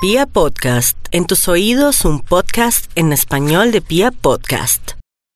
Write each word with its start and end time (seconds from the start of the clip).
Pia 0.00 0.26
Podcast, 0.26 0.96
en 1.10 1.26
tus 1.26 1.48
oídos 1.48 2.04
un 2.04 2.20
podcast 2.20 2.88
en 2.94 3.12
español 3.12 3.72
de 3.72 3.80
Pia 3.80 4.12
Podcast. 4.12 4.92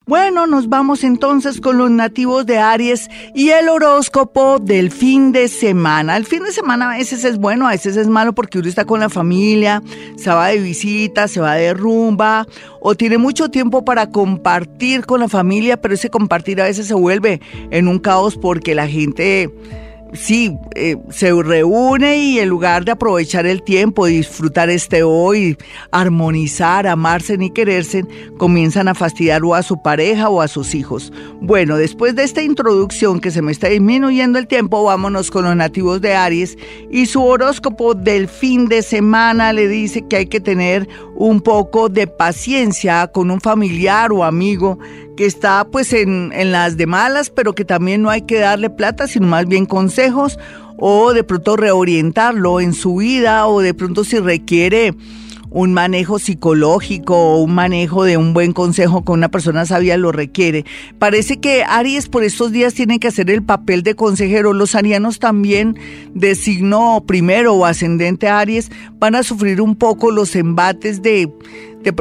Bueno, 0.07 0.46
nos 0.46 0.69
vamos 0.69 1.03
entonces 1.03 1.61
con 1.61 1.79
los 1.79 1.90
nativos 1.90 2.46
de 2.46 2.58
Aries 2.58 3.09
y 3.35 3.51
el 3.51 3.69
horóscopo 3.69 4.61
del 4.61 4.93
fin 4.93 5.33
de 5.33 5.48
semana. 5.48 6.17
El 6.17 6.27
fin 6.27 6.45
de 6.45 6.53
semana 6.53 6.93
a 6.93 6.96
veces 6.96 7.25
es 7.25 7.38
bueno, 7.38 7.67
a 7.67 7.72
veces 7.72 7.96
es 7.96 8.06
malo 8.06 8.35
porque 8.35 8.61
uno 8.61 8.69
está 8.69 8.85
con 8.85 9.01
la 9.01 9.09
familia, 9.09 9.83
se 10.17 10.30
va 10.30 10.48
de 10.48 10.58
visita, 10.58 11.26
se 11.26 11.40
va 11.40 11.54
de 11.54 11.74
rumba 11.74 12.47
o 12.81 12.94
tiene 12.94 13.19
mucho 13.19 13.49
tiempo 13.49 13.85
para 13.85 14.10
compartir 14.10 15.06
con 15.06 15.19
la 15.19 15.29
familia, 15.29 15.81
pero 15.81 15.94
ese 15.94 16.09
compartir 16.09 16.60
a 16.60 16.66
veces 16.66 16.87
se 16.87 16.95
vuelve 16.95 17.41
en 17.73 17.88
un 17.88 17.98
caos 17.98 18.37
porque 18.37 18.77
la 18.77 18.87
gente 18.87 19.51
sí, 20.12 20.56
eh, 20.74 20.97
se 21.10 21.33
reúne 21.42 22.19
y 22.19 22.38
en 22.38 22.48
lugar 22.48 22.84
de 22.84 22.92
aprovechar 22.92 23.47
el 23.47 23.62
tiempo, 23.62 24.06
disfrutar 24.06 24.70
este 24.70 25.02
hoy, 25.02 25.56
armonizar, 25.91 26.87
amarse 26.87 27.38
ni 27.38 27.51
quererse, 27.51 28.05
comienzan 28.37 28.88
a 28.88 28.95
fastidiar 28.95 29.43
o 29.45 29.55
a 29.55 29.62
su 29.62 29.83
pareja 29.83 30.29
o 30.29 30.41
a 30.41 30.48
sus 30.48 30.75
hijos. 30.75 31.12
Bueno, 31.41 31.77
después 31.77 32.15
de 32.15 32.25
esta 32.25 32.43
introducción 32.43 33.21
que 33.21 33.30
se 33.30 33.43
me 33.43 33.52
está 33.52 33.69
disminuyendo 33.69 34.38
el 34.38 34.47
tiempo, 34.47 34.85
vámonos 34.85 35.30
con 35.30 35.45
los 35.45 35.57
nativos 35.57 36.01
de 36.01 36.15
Aries 36.15 36.57
y 36.91 37.07
su 37.07 37.23
horóscopo 37.23 37.95
del 37.95 38.29
fin 38.29 38.69
de 38.69 38.83
semana 38.83 39.52
le 39.52 39.69
dice 39.69 40.07
que 40.07 40.16
hay 40.16 40.27
que 40.27 40.41
tener 40.41 40.88
un 41.15 41.41
poco 41.41 41.88
de 41.88 42.07
paciencia 42.07 43.07
con 43.09 43.30
un 43.30 43.41
familiar 43.41 44.13
o 44.13 44.24
amigo 44.24 44.79
está 45.25 45.67
pues 45.71 45.93
en, 45.93 46.33
en 46.35 46.53
las 46.53 46.77
de 46.77 46.87
malas, 46.87 47.30
pero 47.30 47.55
que 47.55 47.65
también 47.65 48.03
no 48.03 48.11
hay 48.11 48.23
que 48.23 48.39
darle 48.39 48.71
plata, 48.71 49.07
sino 49.07 49.27
más 49.27 49.47
bien 49.47 49.67
consejos 49.67 50.39
o 50.77 51.13
de 51.13 51.25
pronto 51.25 51.57
reorientarlo 51.57 52.61
en 52.61 52.75
su 52.75 52.97
vida 52.97 53.47
o 53.47 53.61
de 53.61 53.75
pronto 53.75 54.05
si 54.05 54.19
requiere 54.19 54.95
un 55.53 55.73
manejo 55.75 56.19
psicológico 56.19 57.15
o 57.15 57.43
un 57.43 57.55
manejo 57.55 58.05
de 58.05 58.16
un 58.16 58.33
buen 58.33 58.52
consejo 58.52 59.05
con 59.05 59.19
una 59.19 59.29
persona 59.29 59.66
sabia 59.66 59.96
lo 59.96 60.11
requiere. 60.11 60.65
Parece 60.99 61.41
que 61.41 61.63
Aries 61.65 62.09
por 62.09 62.24
estos 62.24 62.52
días 62.52 62.74
tiene 62.74 62.99
que 62.99 63.09
hacer 63.09 63.30
el 63.30 63.43
papel 63.43 63.83
de 63.83 63.95
consejero. 63.95 64.52
Los 64.55 64.74
arianos 64.74 65.18
también 65.18 65.78
de 66.14 66.34
signo 66.34 67.05
primero 67.06 67.55
o 67.55 67.66
ascendente 67.66 68.28
Aries 68.28 68.70
van 68.98 69.14
a 69.14 69.22
sufrir 69.22 69.61
un 69.61 69.77
poco 69.77 70.11
los 70.11 70.34
embates 70.36 71.02
de 71.02 71.30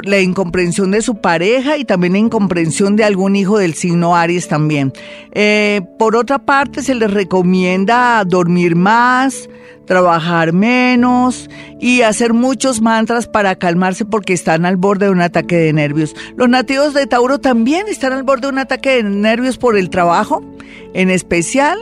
la 0.03 0.19
incomprensión 0.19 0.91
de 0.91 1.01
su 1.01 1.15
pareja 1.15 1.77
y 1.77 1.85
también 1.85 2.13
la 2.13 2.19
incomprensión 2.19 2.95
de 2.95 3.03
algún 3.03 3.35
hijo 3.35 3.57
del 3.57 3.73
signo 3.73 4.15
Aries 4.15 4.47
también. 4.47 4.93
Eh, 5.33 5.81
por 5.97 6.15
otra 6.15 6.39
parte, 6.39 6.81
se 6.83 6.95
les 6.95 7.11
recomienda 7.11 8.23
dormir 8.25 8.75
más, 8.75 9.49
trabajar 9.85 10.53
menos 10.53 11.49
y 11.79 12.01
hacer 12.01 12.33
muchos 12.33 12.81
mantras 12.81 13.27
para 13.27 13.55
calmarse 13.55 14.05
porque 14.05 14.33
están 14.33 14.65
al 14.65 14.77
borde 14.77 15.07
de 15.07 15.11
un 15.11 15.21
ataque 15.21 15.57
de 15.57 15.73
nervios. 15.73 16.15
Los 16.35 16.49
nativos 16.49 16.93
de 16.93 17.07
Tauro 17.07 17.39
también 17.39 17.87
están 17.87 18.13
al 18.13 18.23
borde 18.23 18.47
de 18.47 18.53
un 18.53 18.59
ataque 18.59 18.91
de 18.91 19.03
nervios 19.03 19.57
por 19.57 19.77
el 19.77 19.89
trabajo, 19.89 20.43
en 20.93 21.09
especial 21.09 21.77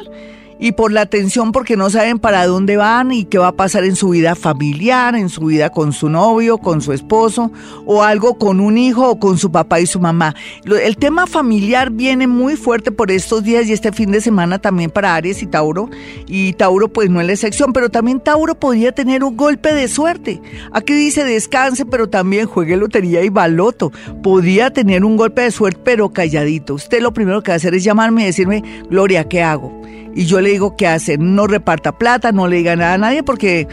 y 0.59 0.73
por 0.73 0.91
la 0.91 1.05
tensión 1.05 1.53
porque 1.53 1.77
no 1.77 1.89
saben 1.89 2.19
para 2.19 2.45
dónde 2.45 2.75
van 2.75 3.11
y 3.13 3.23
qué 3.23 3.37
va 3.37 3.47
a 3.47 3.53
pasar 3.53 3.85
en 3.85 3.95
su 3.95 4.09
vida 4.09 4.35
familiar, 4.35 5.15
en 5.15 5.29
su 5.29 5.45
vida 5.45 5.69
con 5.69 5.93
su 5.93 6.09
novio, 6.09 6.57
con 6.57 6.81
su 6.81 6.91
esposo 6.91 7.51
o 7.85 8.03
algo 8.03 8.37
con 8.37 8.59
un 8.59 8.77
hijo 8.77 9.09
o 9.09 9.19
con 9.19 9.37
su 9.37 9.51
papá 9.51 9.79
y 9.79 9.85
su 9.85 9.99
mamá. 9.99 10.35
El 10.65 10.97
tema 10.97 11.27
familiar 11.27 11.91
viene 11.91 12.27
muy 12.27 12.57
fuerte 12.57 12.91
por 12.91 13.09
estos 13.09 13.43
días 13.43 13.67
y 13.67 13.73
este 13.73 13.93
fin 13.93 14.11
de 14.11 14.19
semana 14.19 14.59
también 14.59 14.91
para 14.91 15.15
Aries 15.15 15.41
y 15.41 15.47
Tauro. 15.47 15.89
Y 16.27 16.53
Tauro 16.53 16.89
pues 16.89 17.09
no 17.09 17.21
es 17.21 17.27
la 17.27 17.33
excepción, 17.33 17.71
pero 17.71 17.89
también 17.89 18.19
Tauro 18.19 18.55
podría 18.55 18.91
tener 18.91 19.23
un 19.23 19.37
golpe 19.37 19.73
de 19.73 19.87
suerte. 19.87 20.41
Aquí 20.73 20.93
dice 20.93 21.23
descanse, 21.23 21.85
pero 21.85 22.09
también 22.09 22.47
juegue 22.47 22.75
lotería 22.75 23.23
y 23.23 23.29
baloto. 23.29 23.93
Podría 24.21 24.71
tener 24.71 25.05
un 25.05 25.15
golpe 25.15 25.43
de 25.43 25.51
suerte, 25.51 25.79
pero 25.85 26.09
calladito. 26.09 26.73
Usted 26.73 27.01
lo 27.01 27.13
primero 27.13 27.41
que 27.41 27.51
va 27.51 27.53
a 27.53 27.57
hacer 27.57 27.75
es 27.75 27.83
llamarme 27.83 28.23
y 28.23 28.25
decirme, 28.25 28.63
Gloria, 28.89 29.23
¿qué 29.23 29.41
hago? 29.41 29.79
y 30.15 30.25
yo 30.25 30.41
le 30.41 30.48
digo 30.51 30.75
que 30.75 30.87
hacer, 30.87 31.19
no 31.19 31.47
reparta 31.47 31.97
plata, 31.97 32.31
no 32.31 32.47
le 32.47 32.57
diga 32.57 32.75
nada 32.75 32.93
a 32.93 32.97
nadie 32.97 33.23
porque 33.23 33.67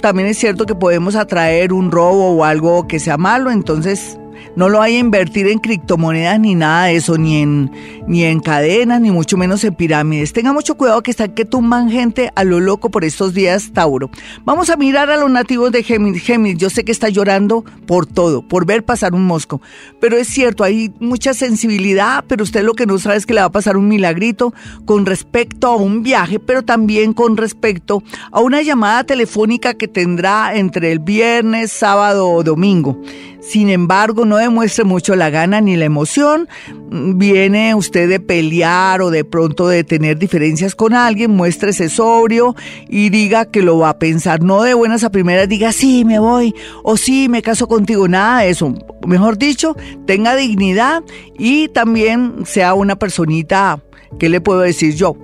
también 0.00 0.28
es 0.28 0.38
cierto 0.38 0.66
que 0.66 0.74
podemos 0.74 1.16
atraer 1.16 1.72
un 1.72 1.90
robo 1.90 2.30
o 2.30 2.44
algo 2.44 2.86
que 2.86 3.00
sea 3.00 3.16
malo, 3.16 3.50
entonces 3.50 4.18
no 4.56 4.68
lo 4.68 4.78
vaya 4.78 4.96
a 4.96 5.00
invertir 5.00 5.46
en 5.48 5.58
criptomonedas 5.58 6.40
ni 6.40 6.54
nada 6.54 6.86
de 6.86 6.96
eso, 6.96 7.18
ni 7.18 7.36
en, 7.36 7.70
ni 8.06 8.24
en 8.24 8.40
cadenas, 8.40 9.00
ni 9.00 9.10
mucho 9.10 9.36
menos 9.36 9.62
en 9.64 9.74
pirámides. 9.74 10.32
Tenga 10.32 10.52
mucho 10.52 10.76
cuidado 10.76 11.02
que 11.02 11.10
están 11.10 11.32
que 11.32 11.44
tumban 11.44 11.90
gente 11.90 12.30
a 12.34 12.44
lo 12.44 12.60
loco 12.60 12.90
por 12.90 13.04
estos 13.04 13.34
días, 13.34 13.72
Tauro. 13.72 14.10
Vamos 14.44 14.70
a 14.70 14.76
mirar 14.76 15.10
a 15.10 15.16
los 15.16 15.30
nativos 15.30 15.72
de 15.72 15.82
Géminis. 15.82 16.22
Géminis, 16.22 16.58
yo 16.58 16.70
sé 16.70 16.84
que 16.84 16.92
está 16.92 17.08
llorando 17.08 17.64
por 17.86 18.06
todo, 18.06 18.42
por 18.46 18.66
ver 18.66 18.84
pasar 18.84 19.14
un 19.14 19.24
mosco. 19.24 19.60
Pero 20.00 20.16
es 20.16 20.28
cierto, 20.28 20.64
hay 20.64 20.92
mucha 21.00 21.34
sensibilidad, 21.34 22.24
pero 22.26 22.44
usted 22.44 22.62
lo 22.62 22.74
que 22.74 22.86
no 22.86 22.98
sabe 22.98 23.16
es 23.16 23.26
que 23.26 23.34
le 23.34 23.40
va 23.40 23.46
a 23.46 23.52
pasar 23.52 23.76
un 23.76 23.88
milagrito 23.88 24.54
con 24.84 25.06
respecto 25.06 25.68
a 25.68 25.76
un 25.76 26.02
viaje, 26.02 26.38
pero 26.38 26.62
también 26.62 27.12
con 27.12 27.36
respecto 27.36 28.02
a 28.30 28.40
una 28.40 28.62
llamada 28.62 29.04
telefónica 29.04 29.74
que 29.74 29.88
tendrá 29.88 30.56
entre 30.56 30.92
el 30.92 30.98
viernes, 30.98 31.72
sábado 31.72 32.28
o 32.30 32.42
domingo. 32.42 33.00
Sin 33.48 33.70
embargo, 33.70 34.24
no 34.24 34.38
demuestre 34.38 34.82
mucho 34.82 35.14
la 35.14 35.30
gana 35.30 35.60
ni 35.60 35.76
la 35.76 35.84
emoción. 35.84 36.48
Viene 36.90 37.76
usted 37.76 38.08
de 38.08 38.18
pelear 38.18 39.00
o 39.02 39.10
de 39.10 39.24
pronto 39.24 39.68
de 39.68 39.84
tener 39.84 40.18
diferencias 40.18 40.74
con 40.74 40.94
alguien, 40.94 41.30
muéstrese 41.30 41.88
sobrio 41.88 42.56
y 42.88 43.10
diga 43.10 43.44
que 43.44 43.62
lo 43.62 43.78
va 43.78 43.90
a 43.90 43.98
pensar. 43.98 44.42
No 44.42 44.62
de 44.62 44.74
buenas 44.74 45.04
a 45.04 45.10
primeras 45.10 45.48
diga 45.48 45.70
sí, 45.70 46.04
me 46.04 46.18
voy 46.18 46.54
o 46.82 46.96
sí, 46.96 47.28
me 47.28 47.40
caso 47.40 47.68
contigo. 47.68 48.08
Nada 48.08 48.40
de 48.40 48.50
eso. 48.50 48.74
Mejor 49.06 49.38
dicho, 49.38 49.76
tenga 50.06 50.34
dignidad 50.34 51.04
y 51.38 51.68
también 51.68 52.44
sea 52.46 52.74
una 52.74 52.96
personita, 52.96 53.80
¿qué 54.18 54.28
le 54.28 54.40
puedo 54.40 54.60
decir 54.60 54.96
yo? 54.96 55.16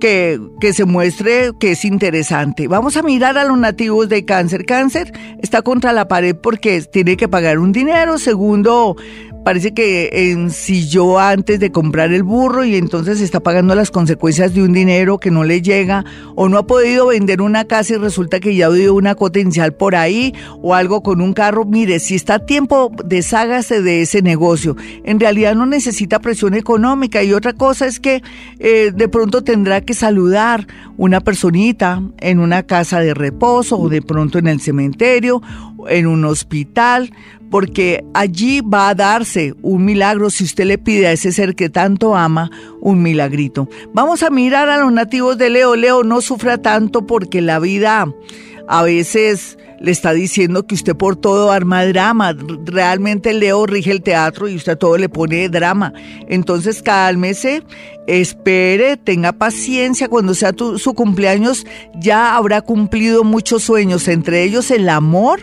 Que, 0.00 0.72
se 0.72 0.84
muestre 0.84 1.52
que 1.58 1.72
es 1.72 1.84
interesante. 1.84 2.68
Vamos 2.68 2.96
a 2.96 3.02
mirar 3.02 3.38
a 3.38 3.44
los 3.44 3.58
nativos 3.58 4.08
de 4.08 4.24
cáncer. 4.24 4.66
Cáncer 4.66 5.12
está 5.42 5.62
contra 5.62 5.92
la 5.92 6.08
pared 6.08 6.36
porque 6.36 6.80
tiene 6.82 7.16
que 7.16 7.28
pagar 7.28 7.58
un 7.58 7.72
dinero. 7.72 8.18
Segundo, 8.18 8.96
parece 9.44 9.74
que 9.74 10.30
ensilló 10.32 11.18
antes 11.18 11.60
de 11.60 11.70
comprar 11.70 12.12
el 12.12 12.22
burro 12.22 12.64
y 12.64 12.76
entonces 12.76 13.20
está 13.20 13.40
pagando 13.40 13.74
las 13.74 13.90
consecuencias 13.90 14.54
de 14.54 14.62
un 14.62 14.72
dinero 14.72 15.18
que 15.18 15.30
no 15.30 15.44
le 15.44 15.62
llega 15.62 16.04
o 16.34 16.48
no 16.48 16.58
ha 16.58 16.66
podido 16.66 17.08
vender 17.08 17.42
una 17.42 17.64
casa 17.66 17.94
y 17.94 17.96
resulta 17.98 18.40
que 18.40 18.56
ya 18.56 18.70
dio 18.70 18.94
una 18.94 19.14
potencial 19.14 19.74
por 19.74 19.94
ahí 19.94 20.34
o 20.62 20.74
algo 20.74 21.02
con 21.02 21.20
un 21.20 21.34
carro. 21.34 21.64
Mire, 21.64 22.00
si 22.00 22.14
está 22.14 22.34
a 22.34 22.46
tiempo, 22.46 22.90
deshágase 23.04 23.82
de 23.82 24.02
ese 24.02 24.22
negocio. 24.22 24.76
En 25.04 25.20
realidad 25.20 25.54
no 25.54 25.66
necesita 25.66 26.18
presión 26.20 26.54
económica 26.54 27.22
y 27.22 27.32
otra 27.32 27.52
cosa 27.52 27.86
es 27.86 28.00
que 28.00 28.22
eh, 28.58 28.92
de 28.94 29.08
pronto 29.08 29.44
tendrá 29.44 29.80
que 29.82 29.94
saludar 29.94 30.66
una 30.96 31.20
personita 31.20 32.02
en 32.18 32.38
una 32.38 32.62
casa 32.62 33.00
de 33.00 33.14
reposo 33.14 33.78
o 33.78 33.88
de 33.88 34.00
pronto 34.00 34.38
en 34.38 34.46
el 34.46 34.60
cementerio, 34.60 35.42
en 35.88 36.06
un 36.06 36.24
hospital 36.24 37.10
porque 37.50 38.04
allí 38.14 38.60
va 38.60 38.88
a 38.88 38.94
darse 38.94 39.54
un 39.62 39.84
milagro 39.84 40.30
si 40.30 40.44
usted 40.44 40.64
le 40.64 40.78
pide 40.78 41.06
a 41.06 41.12
ese 41.12 41.32
ser 41.32 41.54
que 41.54 41.68
tanto 41.68 42.16
ama 42.16 42.50
un 42.80 43.02
milagrito. 43.02 43.68
Vamos 43.92 44.22
a 44.22 44.30
mirar 44.30 44.68
a 44.68 44.78
los 44.78 44.92
nativos 44.92 45.38
de 45.38 45.50
Leo. 45.50 45.76
Leo 45.76 46.02
no 46.02 46.20
sufra 46.20 46.58
tanto 46.58 47.06
porque 47.06 47.40
la 47.40 47.58
vida 47.58 48.06
a 48.68 48.82
veces 48.82 49.58
le 49.80 49.90
está 49.90 50.12
diciendo 50.12 50.66
que 50.66 50.74
usted 50.74 50.96
por 50.96 51.16
todo 51.16 51.50
arma 51.50 51.84
drama. 51.84 52.36
Realmente 52.64 53.32
Leo 53.32 53.66
rige 53.66 53.90
el 53.90 54.02
teatro 54.02 54.48
y 54.48 54.56
usted 54.56 54.78
todo 54.78 54.96
le 54.96 55.08
pone 55.08 55.48
drama. 55.48 55.92
Entonces 56.28 56.82
cálmese, 56.82 57.62
espere, 58.06 58.96
tenga 58.96 59.32
paciencia. 59.32 60.08
Cuando 60.08 60.34
sea 60.34 60.52
su 60.56 60.94
cumpleaños 60.94 61.66
ya 61.94 62.36
habrá 62.36 62.60
cumplido 62.60 63.24
muchos 63.24 63.62
sueños, 63.64 64.08
entre 64.08 64.42
ellos 64.44 64.70
el 64.70 64.88
amor 64.88 65.40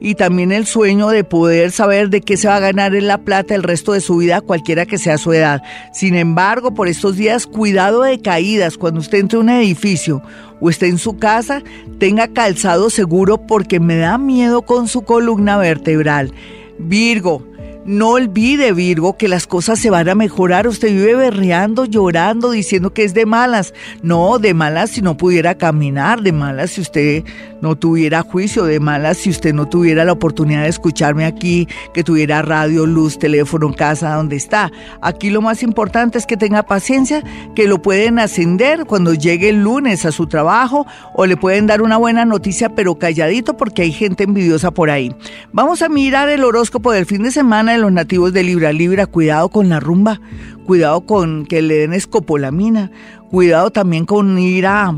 y 0.00 0.16
también 0.16 0.52
el 0.52 0.66
sueño 0.66 1.08
de 1.08 1.24
poder 1.24 1.70
saber 1.70 2.10
de 2.10 2.20
qué 2.20 2.36
se 2.36 2.48
va 2.48 2.56
a 2.56 2.60
ganar 2.60 2.94
en 2.94 3.06
la 3.06 3.18
plata 3.18 3.54
el 3.54 3.62
resto 3.62 3.92
de 3.92 4.00
su 4.00 4.18
vida, 4.18 4.40
cualquiera 4.42 4.84
que 4.84 4.98
sea 4.98 5.16
su 5.18 5.32
edad. 5.32 5.62
Sin 5.92 6.14
embargo, 6.14 6.74
por 6.74 6.88
estos 6.88 7.16
días, 7.16 7.46
cuidado 7.46 8.02
de 8.02 8.20
caídas. 8.20 8.76
Cuando 8.76 9.00
usted 9.00 9.18
entre 9.18 9.38
a 9.38 9.42
un 9.42 9.48
edificio 9.48 10.22
o 10.60 10.70
esté 10.70 10.88
en 10.88 10.98
su 10.98 11.16
casa, 11.16 11.62
tenga 11.98 12.28
calzado 12.28 12.90
seguro 12.90 13.46
porque 13.46 13.73
me 13.80 13.96
da 13.96 14.18
miedo 14.18 14.62
con 14.62 14.88
su 14.88 15.02
columna 15.02 15.56
vertebral. 15.56 16.32
Virgo, 16.78 17.42
No 17.86 18.10
olvide, 18.10 18.72
Virgo, 18.72 19.18
que 19.18 19.28
las 19.28 19.46
cosas 19.46 19.78
se 19.78 19.90
van 19.90 20.08
a 20.08 20.14
mejorar. 20.14 20.66
Usted 20.66 20.88
vive 20.88 21.14
berreando, 21.14 21.84
llorando, 21.84 22.50
diciendo 22.50 22.94
que 22.94 23.04
es 23.04 23.12
de 23.12 23.26
malas. 23.26 23.74
No, 24.02 24.38
de 24.38 24.54
malas 24.54 24.90
si 24.90 25.02
no 25.02 25.18
pudiera 25.18 25.56
caminar, 25.56 26.22
de 26.22 26.32
malas 26.32 26.70
si 26.70 26.80
usted 26.80 27.24
no 27.60 27.76
tuviera 27.76 28.22
juicio, 28.22 28.64
de 28.64 28.80
malas 28.80 29.18
si 29.18 29.30
usted 29.30 29.52
no 29.52 29.68
tuviera 29.68 30.04
la 30.04 30.12
oportunidad 30.12 30.62
de 30.62 30.68
escucharme 30.68 31.26
aquí, 31.26 31.68
que 31.92 32.02
tuviera 32.02 32.40
radio, 32.40 32.86
luz, 32.86 33.18
teléfono, 33.18 33.72
casa, 33.74 34.14
donde 34.14 34.36
está. 34.36 34.72
Aquí 35.02 35.28
lo 35.28 35.42
más 35.42 35.62
importante 35.62 36.16
es 36.16 36.26
que 36.26 36.38
tenga 36.38 36.62
paciencia, 36.62 37.22
que 37.54 37.68
lo 37.68 37.82
pueden 37.82 38.18
ascender 38.18 38.86
cuando 38.86 39.12
llegue 39.12 39.50
el 39.50 39.62
lunes 39.62 40.06
a 40.06 40.12
su 40.12 40.26
trabajo 40.26 40.86
o 41.12 41.26
le 41.26 41.36
pueden 41.36 41.66
dar 41.66 41.82
una 41.82 41.98
buena 41.98 42.24
noticia, 42.24 42.70
pero 42.70 42.98
calladito 42.98 43.56
porque 43.56 43.82
hay 43.82 43.92
gente 43.92 44.24
envidiosa 44.24 44.70
por 44.70 44.90
ahí. 44.90 45.14
Vamos 45.52 45.82
a 45.82 45.90
mirar 45.90 46.30
el 46.30 46.44
horóscopo 46.44 46.92
del 46.92 47.04
fin 47.04 47.22
de 47.22 47.30
semana 47.30 47.73
de 47.74 47.80
los 47.80 47.92
nativos 47.92 48.32
de 48.32 48.42
Libra 48.42 48.72
Libra. 48.72 49.06
Cuidado 49.06 49.48
con 49.48 49.68
la 49.68 49.80
rumba, 49.80 50.20
cuidado 50.66 51.02
con 51.06 51.46
que 51.46 51.62
le 51.62 51.74
den 51.74 51.92
escopolamina, 51.92 52.90
cuidado 53.30 53.70
también 53.70 54.06
con 54.06 54.38
ir 54.38 54.66
a 54.66 54.94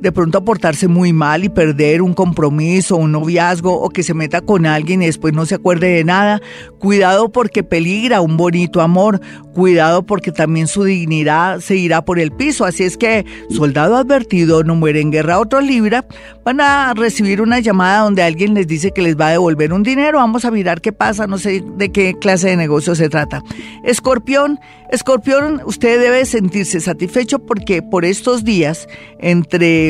de 0.00 0.12
pronto 0.12 0.38
aportarse 0.38 0.88
muy 0.88 1.12
mal 1.12 1.44
y 1.44 1.48
perder 1.48 2.02
un 2.02 2.14
compromiso, 2.14 2.96
un 2.96 3.12
noviazgo 3.12 3.72
o 3.72 3.90
que 3.90 4.02
se 4.02 4.14
meta 4.14 4.40
con 4.40 4.66
alguien 4.66 5.02
y 5.02 5.06
después 5.06 5.34
no 5.34 5.46
se 5.46 5.56
acuerde 5.56 5.88
de 5.88 6.04
nada. 6.04 6.40
Cuidado 6.78 7.30
porque 7.30 7.62
peligra 7.62 8.20
un 8.20 8.36
bonito 8.36 8.80
amor. 8.80 9.20
Cuidado 9.54 10.04
porque 10.04 10.32
también 10.32 10.68
su 10.68 10.84
dignidad 10.84 11.60
se 11.60 11.76
irá 11.76 12.04
por 12.04 12.18
el 12.18 12.30
piso. 12.32 12.64
Así 12.64 12.84
es 12.84 12.96
que, 12.96 13.26
soldado 13.50 13.96
advertido, 13.96 14.64
no 14.64 14.74
muere 14.74 15.00
en 15.00 15.10
guerra. 15.10 15.38
Otro 15.38 15.60
Libra 15.60 16.06
van 16.44 16.60
a 16.60 16.94
recibir 16.94 17.42
una 17.42 17.58
llamada 17.58 18.04
donde 18.04 18.22
alguien 18.22 18.54
les 18.54 18.66
dice 18.66 18.92
que 18.92 19.02
les 19.02 19.18
va 19.18 19.28
a 19.28 19.32
devolver 19.32 19.72
un 19.72 19.82
dinero. 19.82 20.18
Vamos 20.18 20.44
a 20.44 20.50
mirar 20.50 20.80
qué 20.80 20.92
pasa. 20.92 21.26
No 21.26 21.36
sé 21.36 21.62
de 21.76 21.90
qué 21.90 22.14
clase 22.14 22.48
de 22.48 22.56
negocio 22.56 22.94
se 22.94 23.08
trata. 23.08 23.42
Escorpión, 23.84 24.58
Escorpión, 24.90 25.60
usted 25.66 26.00
debe 26.00 26.24
sentirse 26.24 26.80
satisfecho 26.80 27.38
porque 27.38 27.80
por 27.80 28.04
estos 28.04 28.44
días, 28.44 28.88
entre, 29.20 29.89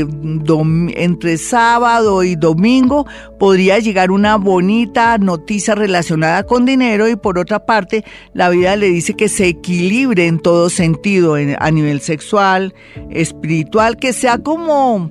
entre 0.96 1.38
sábado 1.38 2.22
y 2.22 2.36
domingo, 2.36 3.06
podría 3.38 3.78
llegar 3.78 4.10
una 4.10 4.36
bonita 4.36 5.18
noticia 5.18 5.74
relacionada 5.74 6.44
con 6.44 6.64
dinero 6.64 7.08
y 7.08 7.16
por 7.16 7.38
otra 7.38 7.66
parte, 7.66 8.04
la 8.34 8.48
vida 8.48 8.76
le 8.76 8.88
dice 8.88 9.14
que 9.14 9.28
se 9.28 9.48
equilibre 9.48 10.26
en 10.26 10.38
todo 10.38 10.70
sentido, 10.70 11.34
a 11.34 11.70
nivel 11.70 12.00
sexual, 12.00 12.74
espiritual, 13.10 13.96
que 13.96 14.12
sea 14.12 14.38
como 14.38 15.10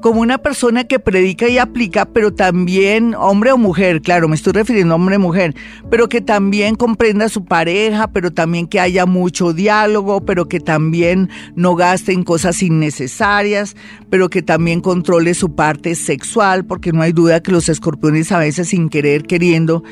como 0.00 0.20
una 0.20 0.38
persona 0.38 0.84
que 0.84 0.98
predica 0.98 1.48
y 1.48 1.58
aplica, 1.58 2.04
pero 2.06 2.32
también 2.32 3.14
hombre 3.14 3.52
o 3.52 3.58
mujer, 3.58 4.02
claro, 4.02 4.28
me 4.28 4.36
estoy 4.36 4.52
refiriendo 4.52 4.94
a 4.94 4.96
hombre 4.96 5.16
o 5.16 5.20
mujer, 5.20 5.54
pero 5.90 6.08
que 6.08 6.20
también 6.20 6.74
comprenda 6.76 7.26
a 7.26 7.28
su 7.28 7.44
pareja, 7.44 8.08
pero 8.08 8.32
también 8.32 8.66
que 8.66 8.80
haya 8.80 9.06
mucho 9.06 9.52
diálogo, 9.52 10.24
pero 10.24 10.48
que 10.48 10.60
también 10.60 11.30
no 11.54 11.74
gaste 11.74 12.12
en 12.12 12.24
cosas 12.24 12.62
innecesarias, 12.62 13.76
pero 14.10 14.28
que 14.28 14.42
también 14.42 14.80
controle 14.80 15.34
su 15.34 15.54
parte 15.54 15.94
sexual, 15.94 16.64
porque 16.64 16.92
no 16.92 17.02
hay 17.02 17.12
duda 17.12 17.42
que 17.42 17.52
los 17.52 17.68
escorpiones 17.68 18.32
a 18.32 18.38
veces 18.38 18.68
sin 18.68 18.88
querer, 18.88 19.24
queriendo, 19.24 19.82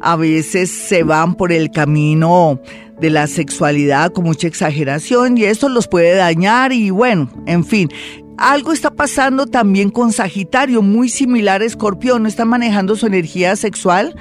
a 0.00 0.16
veces 0.16 0.70
se 0.70 1.02
van 1.02 1.34
por 1.34 1.52
el 1.52 1.70
camino 1.70 2.60
de 3.00 3.10
la 3.10 3.26
sexualidad 3.26 4.12
con 4.12 4.24
mucha 4.24 4.46
exageración 4.46 5.36
y 5.36 5.44
esto 5.44 5.68
los 5.68 5.88
puede 5.88 6.14
dañar 6.14 6.72
y 6.72 6.90
bueno, 6.90 7.28
en 7.46 7.64
fin, 7.64 7.88
algo 8.36 8.72
está 8.72 8.90
pasando 8.90 9.46
también 9.46 9.90
con 9.90 10.12
Sagitario, 10.12 10.82
muy 10.82 11.08
similar 11.08 11.62
a 11.62 11.64
Escorpión, 11.64 12.22
no 12.22 12.28
están 12.28 12.48
manejando 12.48 12.96
su 12.96 13.06
energía 13.06 13.56
sexual 13.56 14.14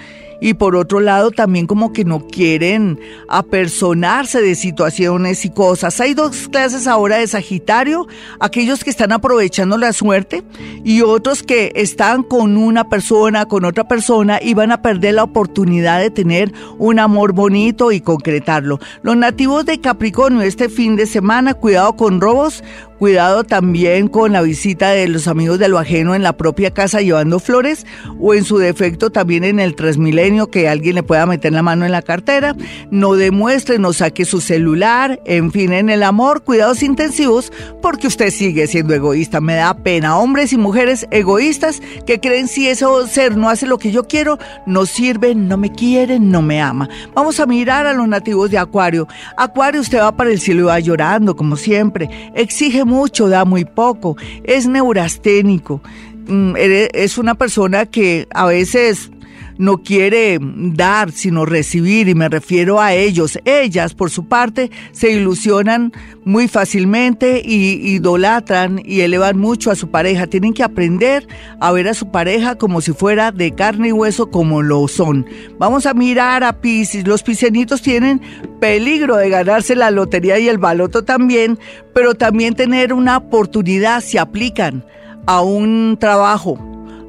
y 0.43 0.55
por 0.55 0.75
otro 0.75 0.99
lado 0.99 1.31
también 1.31 1.67
como 1.67 1.93
que 1.93 2.03
no 2.03 2.27
quieren 2.27 2.99
apersonarse 3.29 4.41
de 4.41 4.55
situaciones 4.55 5.45
y 5.45 5.49
cosas. 5.49 6.01
Hay 6.01 6.13
dos 6.13 6.49
clases 6.49 6.85
ahora 6.85 7.15
de 7.15 7.27
Sagitario, 7.27 8.07
aquellos 8.41 8.83
que 8.83 8.89
están 8.89 9.13
aprovechando 9.13 9.77
la 9.77 9.93
suerte 9.93 10.43
y 10.83 11.01
otros 11.01 11.43
que 11.43 11.71
están 11.75 12.23
con 12.23 12.57
una 12.57 12.89
persona, 12.89 13.45
con 13.45 13.63
otra 13.63 13.87
persona 13.87 14.37
y 14.41 14.53
van 14.53 14.73
a 14.73 14.81
perder 14.81 15.13
la 15.13 15.23
oportunidad 15.23 16.01
de 16.01 16.09
tener 16.09 16.51
un 16.77 16.99
amor 16.99 17.31
bonito 17.31 17.93
y 17.93 18.01
concretarlo. 18.01 18.81
Los 19.01 19.15
nativos 19.15 19.65
de 19.65 19.79
Capricornio 19.79 20.41
este 20.41 20.67
fin 20.67 20.97
de 20.97 21.05
semana, 21.05 21.53
cuidado 21.53 21.95
con 21.95 22.19
robos, 22.19 22.65
Cuidado 23.03 23.43
también 23.43 24.07
con 24.07 24.31
la 24.31 24.41
visita 24.41 24.91
de 24.91 25.09
los 25.09 25.27
amigos 25.27 25.59
de 25.59 25.67
lo 25.67 25.77
ajeno 25.77 26.15
en 26.15 26.23
la 26.23 26.37
propia 26.37 26.71
casa 26.71 27.01
llevando 27.01 27.41
flores 27.41 27.85
o 28.17 28.33
en 28.33 28.45
su 28.45 28.57
defecto 28.59 29.09
también 29.09 29.43
en 29.43 29.59
el 29.59 29.75
Transmilenio 29.75 30.49
que 30.49 30.69
alguien 30.69 30.95
le 30.95 31.03
pueda 31.03 31.25
meter 31.25 31.51
la 31.51 31.61
mano 31.63 31.83
en 31.83 31.91
la 31.91 32.01
cartera. 32.01 32.55
No 32.91 33.15
demuestre, 33.15 33.77
no 33.77 33.91
saque 33.91 34.23
su 34.23 34.39
celular. 34.39 35.19
En 35.25 35.51
fin, 35.51 35.73
en 35.73 35.89
el 35.89 36.01
amor, 36.01 36.43
cuidados 36.43 36.81
intensivos 36.81 37.51
porque 37.81 38.07
usted 38.07 38.31
sigue 38.31 38.67
siendo 38.67 38.93
egoísta. 38.93 39.41
Me 39.41 39.55
da 39.55 39.73
pena. 39.73 40.17
Hombres 40.17 40.53
y 40.53 40.57
mujeres 40.57 41.05
egoístas 41.11 41.81
que 42.07 42.21
creen 42.21 42.47
si 42.47 42.69
eso 42.69 43.05
ser 43.07 43.35
no 43.35 43.49
hace 43.49 43.67
lo 43.67 43.79
que 43.79 43.91
yo 43.91 44.07
quiero, 44.07 44.39
no 44.65 44.85
sirve, 44.85 45.35
no 45.35 45.57
me 45.57 45.73
quiere, 45.73 46.21
no 46.21 46.41
me 46.41 46.61
ama. 46.61 46.87
Vamos 47.13 47.41
a 47.41 47.47
mirar 47.47 47.85
a 47.85 47.91
los 47.91 48.07
nativos 48.07 48.49
de 48.49 48.59
Acuario. 48.59 49.09
Acuario, 49.35 49.81
usted 49.81 49.99
va 49.99 50.15
para 50.15 50.31
el 50.31 50.39
cielo 50.39 50.61
y 50.61 50.65
va 50.67 50.79
llorando 50.79 51.35
como 51.35 51.57
siempre. 51.57 52.09
Exige 52.33 52.85
mucho, 52.93 53.27
da 53.27 53.43
muy 53.43 53.65
poco, 53.65 54.15
es 54.43 54.67
neurasténico, 54.67 55.81
mm, 56.27 56.53
es 56.57 57.17
una 57.17 57.35
persona 57.35 57.85
que 57.85 58.27
a 58.33 58.45
veces 58.45 59.11
no 59.57 59.77
quiere 59.77 60.39
dar, 60.41 61.11
sino 61.11 61.45
recibir, 61.45 62.07
y 62.07 62.15
me 62.15 62.29
refiero 62.29 62.81
a 62.81 62.93
ellos. 62.93 63.39
Ellas, 63.45 63.93
por 63.93 64.09
su 64.09 64.25
parte, 64.25 64.71
se 64.91 65.11
ilusionan 65.11 65.91
muy 66.25 66.47
fácilmente 66.47 67.41
y 67.43 67.95
idolatran 67.95 68.81
y 68.83 69.01
elevan 69.01 69.37
mucho 69.37 69.71
a 69.71 69.75
su 69.75 69.89
pareja. 69.89 70.27
Tienen 70.27 70.53
que 70.53 70.63
aprender 70.63 71.27
a 71.59 71.71
ver 71.71 71.87
a 71.87 71.93
su 71.93 72.11
pareja 72.11 72.55
como 72.55 72.81
si 72.81 72.93
fuera 72.93 73.31
de 73.31 73.53
carne 73.53 73.89
y 73.89 73.91
hueso, 73.91 74.31
como 74.31 74.61
lo 74.61 74.87
son. 74.87 75.25
Vamos 75.59 75.85
a 75.85 75.93
mirar 75.93 76.43
a 76.43 76.61
Pisces. 76.61 77.07
Los 77.07 77.23
piscianitos 77.23 77.81
tienen 77.81 78.21
peligro 78.63 79.17
de 79.17 79.27
ganarse 79.27 79.75
la 79.75 79.91
lotería 79.91 80.39
y 80.39 80.47
el 80.47 80.57
baloto 80.57 81.03
también, 81.03 81.59
pero 81.93 82.15
también 82.15 82.53
tener 82.53 82.93
una 82.93 83.17
oportunidad 83.17 83.99
si 83.99 84.17
aplican 84.17 84.85
a 85.25 85.41
un 85.41 85.97
trabajo, 85.99 86.57